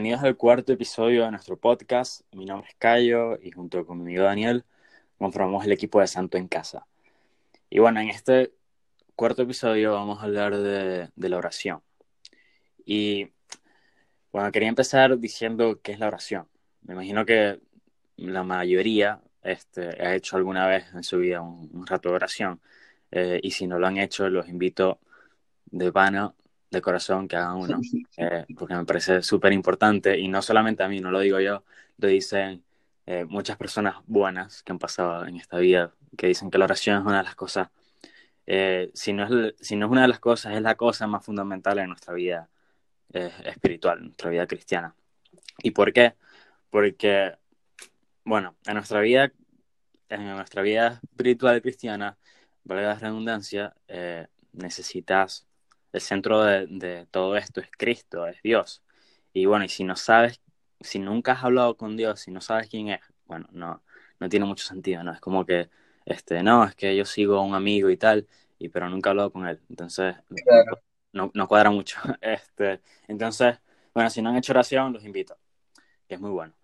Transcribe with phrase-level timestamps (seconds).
[0.00, 2.22] Bienvenidos al cuarto episodio de nuestro podcast.
[2.32, 4.64] Mi nombre es Cayo y junto con mi amigo Daniel
[5.18, 6.86] conformamos el equipo de Santo en Casa.
[7.68, 8.50] Y bueno, en este
[9.14, 11.82] cuarto episodio vamos a hablar de, la oración.
[12.86, 13.28] Y
[14.32, 16.48] bueno, quería empezar diciendo qué es la oración.
[16.80, 17.60] Me imagino que
[18.16, 22.58] la mayoría este, ha hecho alguna vez en su vida un, rato de oración.
[23.10, 24.98] Eh, y si no lo han hecho, los invito
[25.66, 26.32] de pana,
[26.70, 27.80] de corazón, que hagan uno.
[28.16, 30.18] Eh, porque me parece súper importante.
[30.18, 31.64] Y no solamente a mí, no lo digo yo,
[31.98, 32.62] lo dicen
[33.06, 37.00] eh, muchas personas buenas que han pasado en esta vida, que dicen que la oración
[37.00, 37.68] es una de las cosas,
[38.94, 41.78] si, no es, si no es una de las cosas, es la cosa más fundamental
[41.78, 42.48] en nuestra vida
[43.12, 44.94] espiritual, en nuestra vida cristiana.
[45.62, 46.14] ¿Y por qué?
[46.68, 47.34] Porque
[48.30, 49.32] bueno, en nuestra vida,
[50.08, 52.16] en nuestra vida espiritual cristiana,
[52.64, 55.48] valga la redundancia, eh, necesitas,
[55.92, 58.82] el centro de, todo esto es Cristo, es Dios.
[59.32, 60.40] Y bueno, y si no sabes,
[60.80, 63.82] si nunca has hablado con Dios, si no sabes quién es, bueno, no,
[64.18, 65.12] no tiene mucho sentido, ¿no?
[65.12, 65.70] Es como que,
[66.04, 68.26] este, no, es que yo sigo a un amigo y tal,
[68.58, 69.60] y pero nunca he hablado con él.
[69.68, 70.16] Entonces,
[71.12, 71.98] no, no cuadra mucho.
[72.20, 73.58] Este, entonces,
[73.94, 75.36] bueno, si no han hecho oración, los invito,
[76.08, 76.54] que es muy bueno.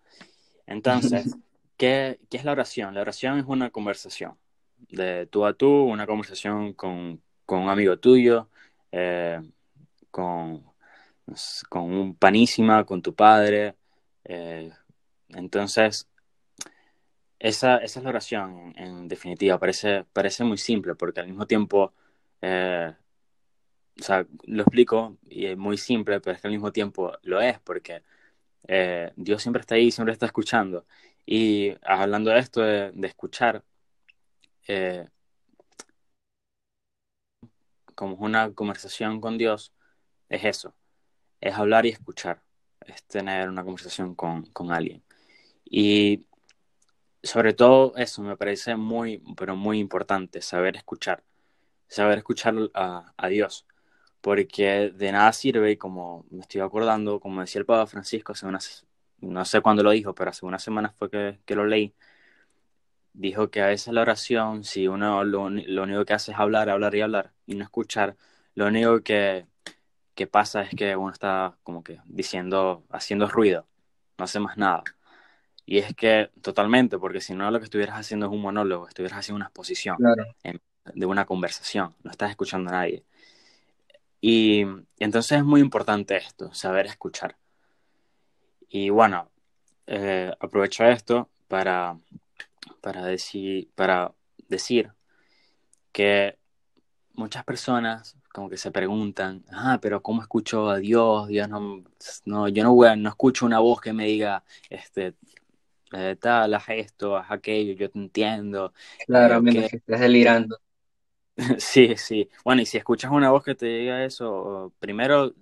[0.65, 1.35] Entonces,
[1.77, 2.95] ¿Qué, es la oración?
[2.95, 4.35] La oración es una conversación
[4.89, 8.49] de tú a tú, una conversación con, un amigo tuyo,
[8.91, 9.41] eh,
[10.11, 10.63] con,
[11.69, 13.75] con un panísima, con tu padre.
[14.23, 14.71] Eh,
[15.29, 16.07] entonces,
[17.39, 19.59] esa, es la oración, en, definitiva.
[19.59, 21.93] Parece, parece muy simple, porque al mismo tiempo,
[22.41, 22.93] eh,
[23.99, 27.41] o sea, lo explico y es muy simple, pero es que al mismo tiempo lo
[27.41, 28.03] es, porque
[29.15, 30.85] Dios siempre está ahí, siempre está escuchando.
[31.29, 33.65] Y hablando de esto, de, escuchar,
[34.67, 35.09] eh,
[37.97, 39.73] como una conversación con Dios,
[40.29, 40.75] es eso,
[41.41, 42.43] es hablar y escuchar,
[42.85, 45.03] es tener una conversación con, alguien.
[45.65, 46.27] Y
[47.23, 51.23] sobre todo eso me parece muy, pero muy importante, saber escuchar,
[51.87, 53.65] saber escuchar a, a Dios,
[54.21, 58.45] porque de nada sirve, y como me estoy acordando, como decía el Papa Francisco hace
[58.45, 58.87] unas
[59.19, 61.95] no sé cuándo lo dijo, pero hace unas semanas fue que, lo leí,
[63.17, 66.95] dijo que a veces la oración, si uno lo, único que hace es hablar, hablar
[66.95, 68.15] y hablar y no escuchar,
[68.55, 69.45] lo único que,
[70.31, 73.67] pasa es que uno está como que diciendo, haciendo ruido,
[74.17, 74.83] no hace más nada.
[75.65, 79.19] Y es que totalmente, porque si no lo que estuvieras haciendo es un monólogo, estuvieras
[79.19, 79.97] haciendo una exposición
[80.93, 83.03] de una conversación, no estás escuchando a nadie.
[84.21, 84.65] y
[84.99, 87.37] entonces es muy importante esto, saber escuchar.
[88.69, 89.29] Y bueno,
[89.87, 91.97] eh, aprovecho esto para,
[92.81, 94.13] para, decir, para
[94.47, 94.91] decir
[95.91, 96.37] que
[97.13, 101.27] muchas personas como que se preguntan, ah, pero ¿cómo escucho a Dios?
[101.27, 101.83] Dios no,
[102.25, 105.15] no yo no, no escucho una voz que me diga, este,
[105.93, 108.73] eh, tal, haz esto, haz aquello, yo te entiendo.
[109.05, 109.65] Claro, que...
[109.65, 110.59] estés delirando.
[111.57, 112.29] sí, sí.
[112.43, 115.33] Bueno, y si escuchas una voz que te diga eso, primero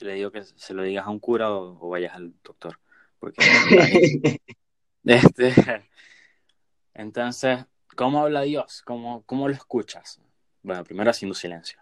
[0.00, 2.78] le digo que se lo digas a un cura o, vayas al doctor.
[3.18, 3.38] Porque,
[5.04, 5.52] este,
[6.98, 7.64] entonces,
[7.96, 8.82] ¿cómo habla Dios?
[8.84, 10.20] ¿Cómo, ¿Cómo lo escuchas?
[10.62, 11.80] Bueno, primero haciendo silencio.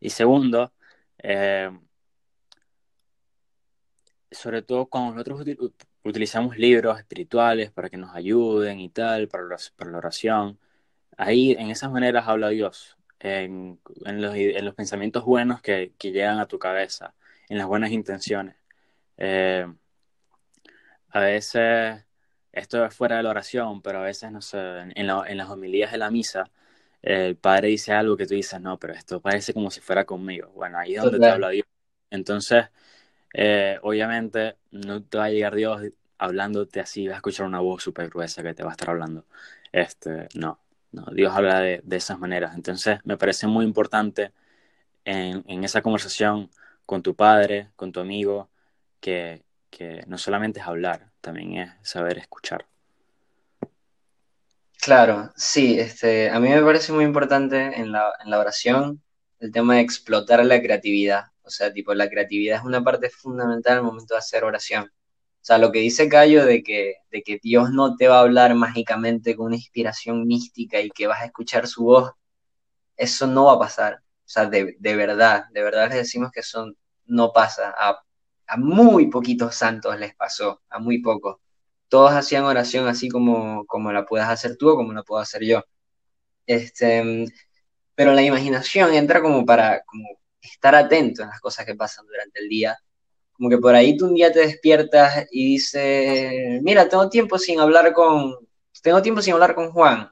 [0.00, 0.72] Y segundo,
[1.18, 1.70] eh,
[4.30, 5.46] sobre todo cuando nosotros
[6.02, 10.58] utilizamos libros espirituales para que nos ayuden y tal, para la, oración,
[11.16, 16.58] ahí en esas maneras habla Dios, en, los, pensamientos buenos que, que llegan a tu
[16.58, 17.14] cabeza,
[17.48, 18.56] en las buenas intenciones.
[19.16, 19.66] Eh,
[21.10, 22.04] a veces,
[22.52, 24.58] esto es fuera de la oración, pero a veces, no sé,
[24.94, 26.50] en, las homilías de la misa,
[27.02, 30.50] el padre dice algo que tú dices, no, pero esto parece como si fuera conmigo.
[30.54, 31.66] Bueno, ahí es donde te habla Dios.
[32.10, 32.66] Entonces,
[33.34, 35.82] eh, obviamente, no te va a llegar Dios
[36.18, 39.26] hablándote así, vas a escuchar una voz súper gruesa que te va a estar hablando.
[39.72, 40.60] Este, no,
[40.92, 42.54] no, Dios habla de, de esas maneras.
[42.54, 44.32] Entonces, me parece muy importante
[45.04, 46.50] en, en esa conversación
[46.86, 48.50] con tu padre, con tu amigo,
[49.00, 49.44] que,
[50.06, 52.66] no solamente es hablar, también es saber escuchar.
[54.80, 59.02] Claro, sí, este, a mí me parece muy importante en la, oración
[59.38, 61.26] el tema de explotar la creatividad.
[61.42, 64.84] O sea, tipo, la creatividad es una parte fundamental al momento de hacer oración.
[64.84, 68.20] O sea, lo que dice Cayo de que, de que Dios no te va a
[68.22, 72.12] hablar mágicamente con una inspiración mística y que vas a escuchar su voz,
[72.96, 73.96] eso no va a pasar.
[73.96, 76.72] O sea, de, verdad, de verdad les decimos que eso
[77.06, 77.74] no pasa.
[78.50, 81.36] A, muy poquitos santos les pasó, a muy pocos.
[81.88, 85.44] Todos hacían oración así como, como la puedas hacer tú o como la puedo hacer
[85.44, 85.64] yo.
[86.46, 87.26] Este,
[87.94, 90.08] pero la imaginación entra como para como
[90.42, 92.78] estar atento a las cosas que pasan durante el día
[93.40, 97.58] como que por ahí tú un día te despiertas y dices, mira, tengo tiempo sin
[97.58, 98.34] hablar con,
[98.82, 100.10] tengo tiempo sin hablar con Juan,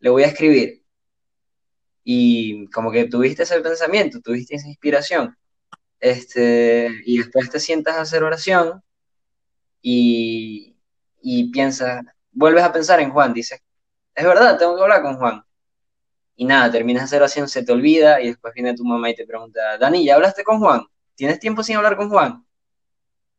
[0.00, 0.82] le voy a escribir.
[2.02, 5.36] Y como que tuviste ese pensamiento, tuviste esa inspiración.
[6.00, 8.82] Este, y después te sientas a hacer oración
[9.80, 10.76] y,
[11.20, 13.60] y piensas, vuelves a pensar en Juan, dices,
[14.14, 15.42] es verdad, tengo que hablar con Juan.
[16.36, 19.14] Y nada, terminas de hacer oración, se te olvida y después viene tu mamá y
[19.14, 20.82] te pregunta, Dani, ¿ya hablaste con Juan?
[21.14, 22.44] ¿Tienes tiempo sin hablar con Juan?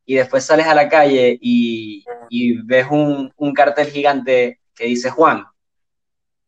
[0.06, 5.09] Y después sales a la calle y, y ves un, un cartel gigante que dice
[5.12, 5.45] Juan.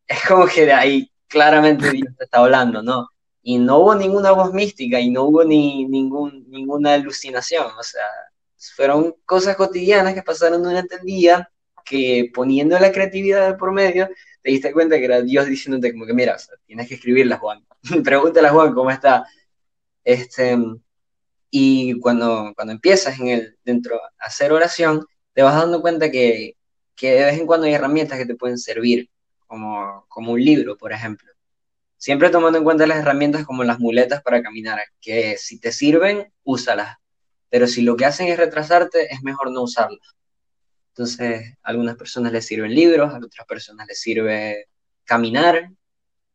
[0.07, 3.09] Es como que de ahí claramente Dios te está hablando, ¿no?
[3.41, 8.03] Y no hubo ninguna voz mística y no hubo ni ningún, ninguna alucinación, o sea,
[8.75, 11.49] fueron cosas cotidianas que pasaron durante el día
[11.85, 14.09] que poniendo la creatividad por medio,
[14.41, 17.65] te diste cuenta que era Dios diciéndote como que, mira, tienes que escribirla, Juan.
[18.03, 19.25] Pregúntale a Juan cómo está.
[20.03, 20.57] Este,
[21.49, 26.55] y cuando, cuando empiezas en el, dentro a hacer oración, te vas dando cuenta que,
[26.95, 29.09] que de vez en cuando hay herramientas que te pueden servir,
[29.47, 31.31] como, como un libro, por ejemplo.
[31.99, 36.33] Siempre tomando en cuenta las herramientas como las muletas para caminar, que si te sirven,
[36.45, 36.97] úsalas.
[37.49, 39.99] Pero si lo que hacen es retrasarte, es mejor no usarlas.
[40.93, 44.65] Entonces, a algunas personas les sirven libros, a otras personas les sirve
[45.05, 45.69] caminar.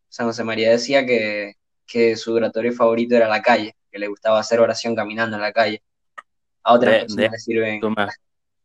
[0.08, 1.54] San José María decía que,
[1.86, 5.52] que su oratorio favorito era la calle, que le gustaba hacer oración caminando en la
[5.52, 5.82] calle.
[6.62, 7.80] A otras De- personas de- les sirven...
[7.80, 8.08] Tu, me-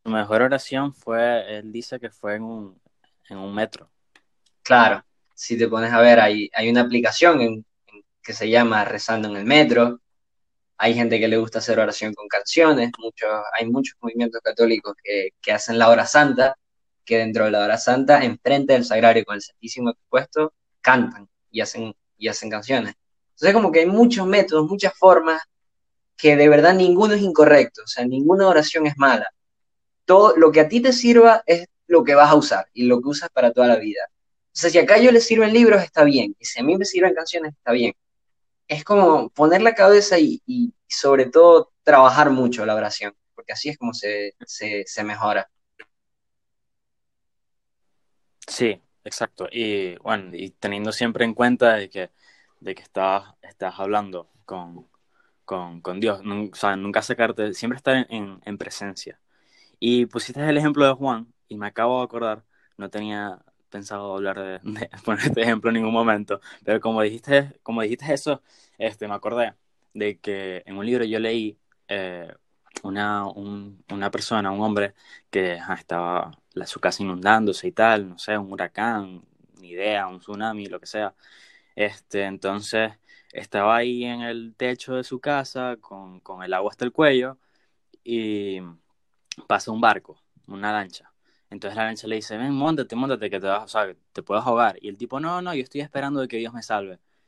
[0.04, 2.82] tu mejor oración fue, él dice que fue en un,
[3.30, 3.90] en un metro.
[4.64, 5.04] Claro,
[5.40, 7.66] si te pones a ver, hay, hay una aplicación
[8.22, 10.02] que se llama Rezando en el Metro.
[10.78, 12.92] Hay gente que le gusta hacer oración con canciones.
[13.00, 16.58] Muchos, hay muchos movimientos católicos que, que hacen la hora santa,
[17.06, 20.52] que dentro de la hora santa, enfrente del sagrario con el Santísimo expuesto,
[20.82, 22.96] cantan y hacen, y hacen canciones.
[23.30, 25.42] Entonces, como que hay muchos métodos, muchas formas,
[26.18, 27.84] que de verdad ninguno es incorrecto.
[27.84, 29.30] O sea, ninguna oración es mala.
[30.04, 33.00] Todo lo que a ti te sirva es lo que vas a usar y lo
[33.02, 34.02] que usas para toda la vida.
[34.54, 36.36] O sea, si acá yo le sirven libros, está bien.
[36.40, 37.94] Y si a mí me sirven canciones, está bien.
[38.68, 40.42] Es como poner la cabeza y,
[40.88, 45.50] sobre todo trabajar mucho la oración, porque así es como se, se, mejora.
[48.48, 49.48] Sí, exacto.
[49.52, 52.12] Y bueno, y teniendo siempre en cuenta de que,
[52.60, 54.88] de que estás, estás hablando con,
[55.46, 59.20] con, con Dios, o sea, nunca sacarte, siempre estar en- en presencia.
[59.80, 62.46] Y pusiste el ejemplo de Juan, y me acabo de acordar,
[62.78, 63.40] no tenía
[63.70, 68.14] pensado hablar de, de poner este ejemplo en ningún momento, pero como dijiste, como dijiste
[68.14, 68.42] eso,
[68.78, 69.54] este, me acordé
[69.94, 71.58] de que en un libro yo leí
[71.88, 72.34] eh,
[72.84, 74.94] una, un- una persona, un hombre,
[75.30, 79.24] que estaba la, su casa inundándose y tal, no sé, un huracán,
[79.60, 81.14] ni idea, un tsunami, lo que sea.
[81.76, 82.94] Este, entonces
[83.34, 87.38] estaba ahí en el techo de su casa con, con el agua hasta el cuello
[88.04, 88.60] y
[89.48, 91.09] pasa un barco, una lancha.
[91.50, 94.44] Entonces la lancha le dice, ven, montate, montate, que te vas, o sea, te puedes
[94.46, 94.78] ahogar.
[94.82, 97.00] Y el tipo, no, no, yo estoy esperando de que Dios me salve.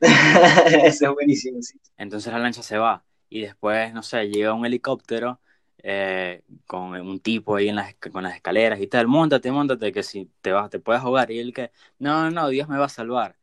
[0.84, 1.78] Eso es buenísimo, sí.
[1.96, 5.40] Entonces la lancha se va y después, no sé, llega un helicóptero
[5.78, 10.02] eh, con un tipo ahí en las, con las escaleras y tal, montate, montate, que
[10.02, 11.30] si te vas, te puedes ahogar.
[11.30, 13.36] Y él que, no, no, no, Dios me va a salvar.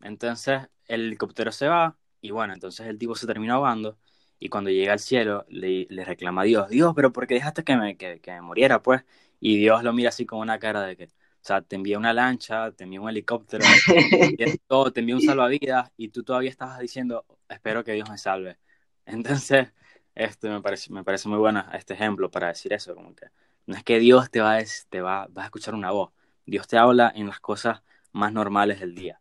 [0.00, 3.98] Entonces el helicóptero se va y bueno, entonces el tipo se termina ahogando
[4.38, 7.64] y cuando llega al cielo le, le reclama a Dios, Dios, pero ¿por qué dejaste
[7.64, 9.02] que me, que, que me muriera, pues?
[9.40, 11.08] Y Dios lo mira así con una cara de que, o
[11.42, 13.82] sea, te envié una lancha, te envié un helicóptero,
[14.16, 18.08] te envié todo, te envié un salvavidas y tú todavía estabas diciendo, espero que Dios
[18.10, 18.58] me salve.
[19.06, 19.72] Entonces,
[20.14, 23.26] este me parece, me parece muy bueno este ejemplo para decir eso, como que
[23.66, 26.12] no es que Dios te va a, te va, vas a escuchar una voz,
[26.46, 27.82] Dios te habla en las cosas
[28.12, 29.20] más normales del día,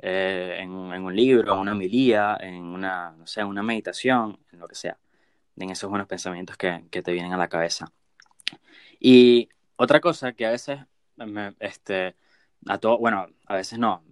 [0.00, 3.62] Eh, en, un- en un libro, en una homilía, en una, no sé, en una
[3.64, 4.98] meditación, en lo que sea,
[5.56, 7.92] en esos buenos pensamientos que, que te vienen a la cabeza.
[9.00, 10.80] Y otra cosa que a veces,
[11.16, 12.16] me- este,
[12.66, 14.04] a todo, bueno, a veces no,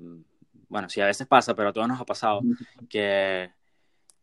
[0.69, 2.47] bueno, sí, a veces pasa, pero a todos nos ha pasado
[2.89, 3.51] que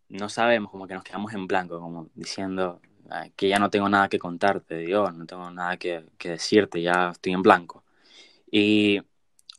[0.10, 3.90] no sabemos, como que nos quedamos en blanco, como diciendo "Ay, que ya no tengo
[3.90, 7.84] nada que contarte, Dios, no tengo nada que, que decirte, ya estoy en blanco.
[8.52, 9.02] Y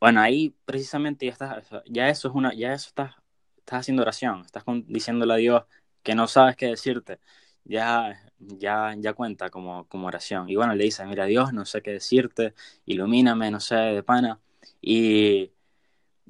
[0.01, 3.15] bueno, ahí precisamente ya estás, ya eso es una, ya eso estás,
[3.59, 5.65] estás haciendo oración, estás con- diciéndole a Dios
[6.03, 7.21] que no sabes qué decirte,
[7.65, 8.21] ya,
[8.59, 10.49] ya, ya cuenta como, como oración.
[10.49, 12.55] Y bueno, le dices, mira, Dios, no sé qué decirte,
[12.87, 14.41] ilumíname, no sé, de pana.
[14.81, 15.53] Y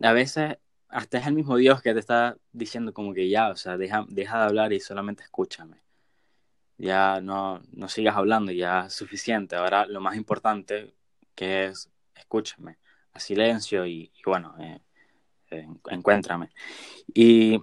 [0.02, 3.56] a veces hasta es el mismo Dios que te está diciendo como que ya, o
[3.56, 5.82] sea, deja, deja de hablar y solamente escúchame.
[6.78, 9.56] Ya no, no sigas hablando, ya es suficiente.
[9.56, 10.94] Ahora lo más importante
[11.34, 12.78] que es escúchame,
[13.12, 14.80] a silencio y, y bueno, eh,
[15.50, 16.50] eh, encuéntrame.
[17.08, 17.60] Y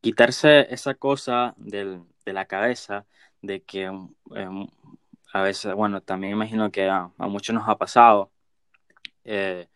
[0.00, 3.06] quitarse esa cosa del, de la cabeza
[3.40, 4.68] de que em,
[5.32, 8.30] a veces, bueno, también imagino que a, muchos nos ha pasado
[9.24, 9.68] eh,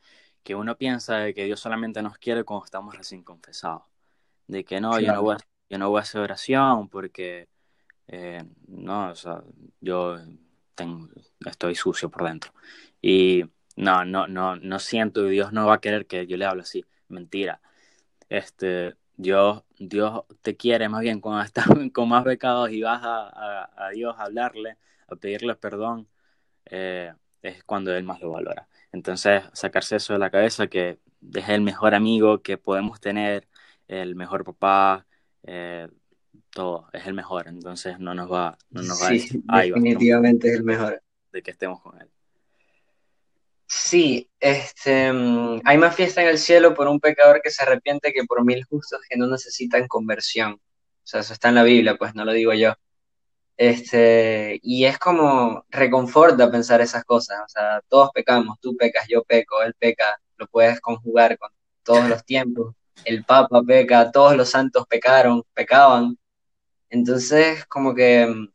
[0.42, 3.82] que uno piensa de que Dios solamente nos quiere cuando estamos recién confesados.
[4.46, 5.38] De que no, yo, no voy a,
[5.68, 7.48] yo no voy a hacer oración porque,
[8.08, 9.42] eh, no, o sea,
[9.80, 10.18] yo
[10.74, 11.08] tengo,
[11.44, 12.52] estoy sucio por dentro.
[13.02, 13.44] Y
[13.76, 16.84] no, no, no, no siento, Dios no va a querer que yo le hable así.
[17.08, 17.60] Mentira.
[18.28, 23.90] Este, Dios, Dios te quiere más bien cuando estás con más pecados y vas a,
[23.92, 24.76] Dios a hablarle,
[25.08, 26.08] a pedirle perdón,
[26.66, 28.68] eh, es cuando Él más lo valora.
[28.92, 30.98] Entonces, sacarse eso de la cabeza, que
[31.34, 33.46] es el mejor amigo que podemos tener,
[33.88, 35.06] el mejor papá,
[35.44, 35.88] eh,
[36.50, 37.48] todo, es el mejor.
[37.48, 41.02] Entonces, no nos va, no nos va a decir, definitivamente es el mejor.
[41.32, 42.08] De que estemos con Él.
[43.68, 48.12] Sí, este, mm, hay más fiesta en el cielo por un pecador que se arrepiente
[48.12, 50.52] que por mil justos que no necesitan conversión.
[50.54, 50.60] O
[51.08, 52.74] sea, eso está en la Biblia, pues no lo digo yo.
[53.56, 57.40] Este, y es como reconforta pensar esas cosas.
[57.44, 61.50] O sea, todos pecamos, tú pecas, yo peco, él peca, lo puedes conjugar con
[61.82, 62.74] todos los tiempos.
[63.04, 66.18] El Papa peca, todos los santos pecaron, pecaban.
[66.90, 68.48] Entonces, como que mm,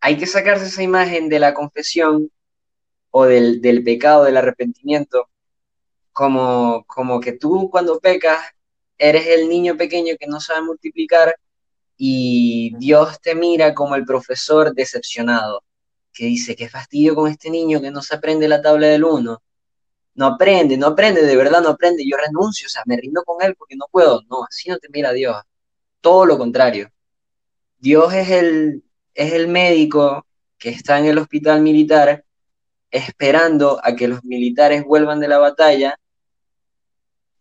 [0.00, 2.30] hay que sacarse esa imagen de la confesión
[3.10, 5.28] o del, del pecado, del arrepentimiento,
[6.12, 8.40] como, como que tú cuando pecas
[8.98, 11.34] eres el niño pequeño que no sabe multiplicar
[11.96, 15.62] y Dios te mira como el profesor decepcionado,
[16.12, 19.42] que dice, qué fastidio con este niño que no se aprende la tabla del uno.
[20.14, 23.42] No aprende, no aprende, de verdad no aprende, yo renuncio, o sea, me rindo con
[23.42, 24.22] él porque no puedo.
[24.30, 25.36] No, así no te mira Dios.
[26.00, 26.90] Todo lo contrario.
[27.78, 28.84] Dios es el,
[29.14, 30.26] es el médico
[30.58, 32.24] que está en el hospital militar
[32.90, 35.98] esperando a que los militares vuelvan de la batalla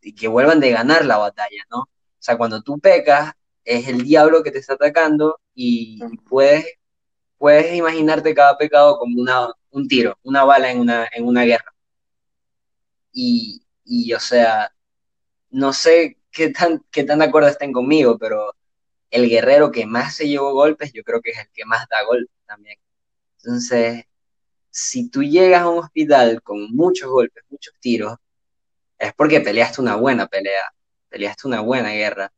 [0.01, 1.79] y que vuelvan de ganar la batalla, ¿no?
[1.81, 3.33] O sea, cuando tú pecas,
[3.63, 5.99] es el diablo que te está atacando y
[6.29, 6.65] puedes,
[7.37, 11.73] puedes imaginarte cada pecado como una, un tiro, una bala en una, en una guerra.
[13.11, 14.71] Y, y, o sea,
[15.49, 18.53] no sé qué tan, qué tan de acuerdo estén conmigo, pero
[19.11, 22.03] el guerrero que más se llevó golpes, yo creo que es el que más da
[22.05, 22.77] golpes también.
[23.39, 24.05] Entonces,
[24.77, 28.17] si tú llegas a un hospital con muchos golpes, muchos tiros,
[28.99, 30.63] es porque peleaste una buena pelea,
[31.07, 32.33] peleaste una buena guerra.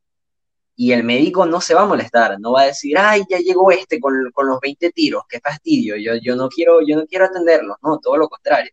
[0.76, 3.72] Y el médico no se va a molestar, no va a decir, ay, ya llegó
[3.72, 7.76] este con, los 20 tiros, qué fastidio, yo, yo, no quiero, yo no quiero atenderlo,
[7.82, 8.72] no, todo lo contrario.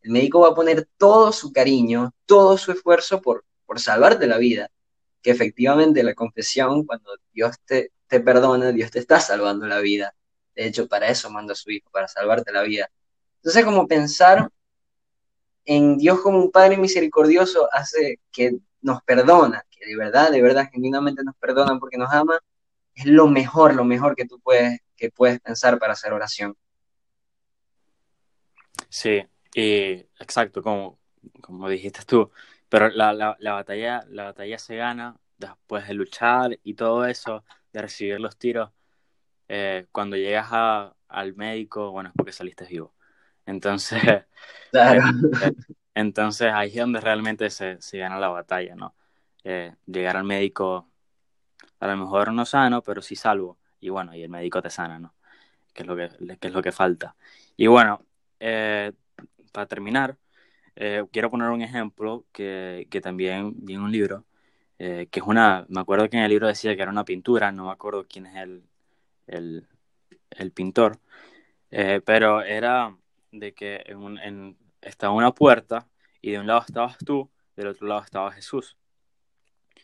[0.00, 4.38] El médico va a poner todo su cariño, todo su esfuerzo por, por salvarte la
[4.38, 4.70] vida.
[5.20, 10.14] Que efectivamente la confesión, cuando Dios te, te perdona, Dios te está salvando la vida.
[10.54, 12.90] De hecho, para eso manda a su Hijo, para salvarte la vida.
[13.36, 14.48] Entonces, como pensar
[15.64, 20.68] en Dios como un Padre misericordioso hace que nos perdona, que de verdad, de verdad,
[20.70, 22.38] genuinamente nos perdona porque nos ama,
[22.94, 26.56] es lo mejor, lo mejor que tú puedes, que puedes pensar para hacer oración.
[28.88, 30.98] Sí, exacto, como,
[31.40, 32.30] como dijiste tú,
[32.68, 37.82] pero la, la, batalla, la batalla se gana después de luchar y todo eso, de
[37.82, 38.70] recibir los tiros,
[39.48, 40.48] eh, cuando llegas
[41.08, 42.94] al médico, bueno, es porque saliste vivo.
[43.46, 44.02] Entonces,
[44.72, 45.00] eh,
[45.94, 48.94] entonces ahí es donde realmente se, se gana la batalla, ¿no?
[49.44, 50.88] Eh, llegar al médico,
[51.80, 53.58] a lo mejor no sano, pero sí salvo.
[53.80, 55.14] Y bueno, y el médico te sana, ¿no?
[55.74, 56.08] Que es lo que,
[56.38, 57.16] que, es lo que falta.
[57.56, 58.02] Y bueno,
[59.52, 60.16] para terminar,
[61.12, 64.24] quiero poner un ejemplo que, que también vi en un libro,
[64.78, 67.66] que es una, me acuerdo que en el libro decía que era una pintura, no
[67.66, 68.64] me acuerdo quién es el,
[69.26, 69.66] el,
[70.30, 70.98] el pintor,
[71.70, 72.96] eh, pero era
[73.32, 75.88] de que en estaba una puerta
[76.20, 78.76] y de un lado estabas tú, del otro lado estaba Jesús.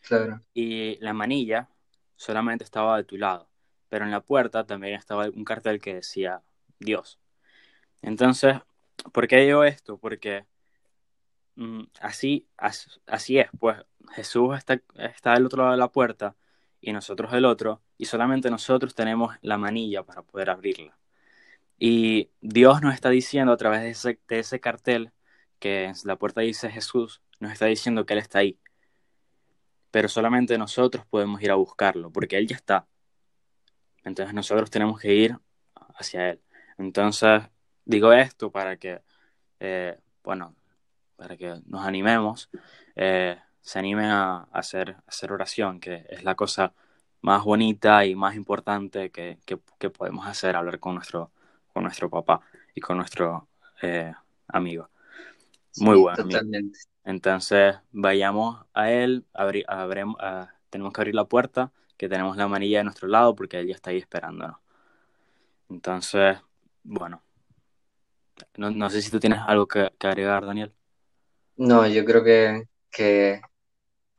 [0.03, 0.41] Claro.
[0.55, 1.69] Y la manilla
[2.17, 3.49] solamente estaba de tu lado,
[3.89, 6.43] pero en la puerta también estaba un cartel que decía
[6.79, 7.19] Dios.
[8.03, 8.57] Entonces,
[9.13, 9.99] ¿por qué digo esto?
[9.99, 10.47] Porque
[11.57, 13.79] mm, así, así, es, pues
[14.13, 16.35] Jesús está, está del otro lado de la puerta
[16.81, 20.99] y nosotros el otro, y solamente nosotros tenemos la manilla para poder abrirla.
[21.79, 25.13] Y Dios nos está diciendo a través de ese, de ese cartel,
[25.59, 28.59] que en la puerta dice Jesús, nos está diciendo que Él está ahí.
[29.91, 32.87] Pero solamente nosotros podemos ir a buscarlo, porque Él ya está.
[34.05, 35.37] Entonces nosotros tenemos que ir
[35.95, 36.41] hacia Él.
[36.79, 37.43] Entonces,
[37.85, 39.03] digo esto para que,
[39.59, 40.55] eh, bueno,
[41.17, 42.51] para que nos animemos.
[42.97, 46.73] Eh, se animen a, hacer, hacer oración, que es la cosa
[47.23, 49.39] más bonita y más importante que,
[49.91, 51.31] podemos hacer, hablar con nuestro,
[51.73, 52.41] con nuestro papá
[52.75, 53.49] y con nuestro
[53.83, 54.13] eh,
[54.49, 54.89] amigo.
[55.77, 56.25] Muy bueno.
[57.05, 59.25] Entonces, vayamos a él,
[60.71, 63.75] tenemos que abrir la puerta, que tenemos la manilla de nuestro lado porque Él ya
[63.75, 64.57] está ahí esperándonos.
[65.69, 66.39] Entonces,
[66.83, 67.23] bueno,
[68.57, 70.73] no, sé si tú tienes algo que, agregar, Daniel.
[71.57, 73.43] No, yo creo que, que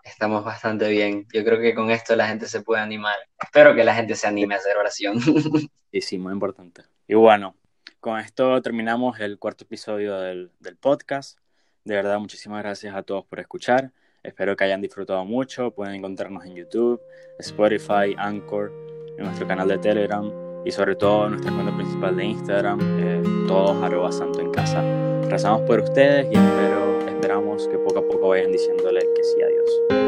[0.04, 1.28] estamos bastante bien.
[1.34, 3.16] Yo creo que con esto la gente se puede animar.
[3.42, 5.20] Espero que la gente se anime a hacer oración.
[5.94, 6.84] Sí, sí, muy importante.
[7.06, 7.54] Y bueno,
[8.00, 11.38] con esto terminamos el cuarto episodio del, del podcast.
[11.84, 13.92] De verdad, muchísimas gracias a todos por escuchar.
[14.24, 15.72] Espero que hayan disfrutado mucho.
[15.72, 17.02] Pueden encontrarnos en YouTube,
[17.40, 18.72] Spotify, Anchor,
[19.18, 20.32] en nuestro canal de Telegram
[20.66, 24.82] y sobre todo en nuestra cuenta principal de Instagram, eh, todos arroba santo en casa.
[25.28, 26.81] Rezamos por ustedes y espero,
[27.22, 30.01] esperamos que poco a poco vayan diciéndole que sí a Dios.